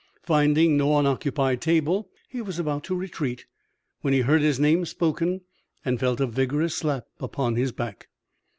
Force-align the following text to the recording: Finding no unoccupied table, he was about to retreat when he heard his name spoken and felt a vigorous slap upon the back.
Finding 0.23 0.77
no 0.77 0.97
unoccupied 0.97 1.61
table, 1.61 2.09
he 2.27 2.41
was 2.41 2.57
about 2.57 2.83
to 2.85 2.95
retreat 2.95 3.45
when 4.01 4.13
he 4.15 4.21
heard 4.21 4.41
his 4.41 4.59
name 4.59 4.83
spoken 4.83 5.41
and 5.85 5.99
felt 5.99 6.19
a 6.19 6.25
vigorous 6.25 6.75
slap 6.75 7.05
upon 7.19 7.53
the 7.53 7.69
back. 7.71 8.07